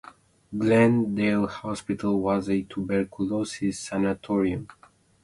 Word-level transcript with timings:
Glenn 0.57 1.13
Dale 1.13 1.45
Hospital 1.45 2.19
was 2.19 2.49
a 2.49 2.63
tuberculosis 2.63 3.77
sanatorium. 3.77 4.67